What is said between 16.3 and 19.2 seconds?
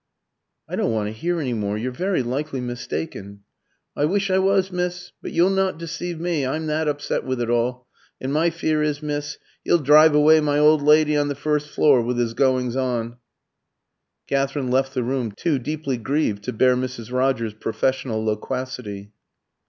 to bear Mrs. Rogers's professional loquacity.